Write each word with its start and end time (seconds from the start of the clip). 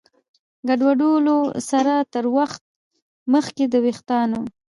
ګډوډولو 0.67 1.37
سره 1.69 1.93
تر 2.13 2.25
وخت 2.35 2.61
مخکې 3.33 3.63
د 3.69 3.75
ویښتانو 3.85 4.39